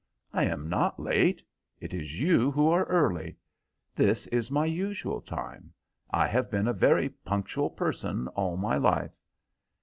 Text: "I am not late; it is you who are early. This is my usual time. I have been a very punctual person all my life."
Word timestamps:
"I 0.33 0.45
am 0.45 0.67
not 0.67 0.99
late; 0.99 1.43
it 1.79 1.93
is 1.93 2.19
you 2.19 2.49
who 2.49 2.69
are 2.69 2.85
early. 2.85 3.37
This 3.93 4.25
is 4.25 4.49
my 4.49 4.65
usual 4.65 5.21
time. 5.21 5.73
I 6.09 6.25
have 6.25 6.49
been 6.49 6.67
a 6.67 6.73
very 6.73 7.09
punctual 7.09 7.69
person 7.69 8.27
all 8.29 8.57
my 8.57 8.77
life." 8.77 9.13